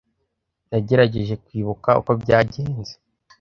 [0.69, 2.93] Nagerageje kwibuka uko byagenze.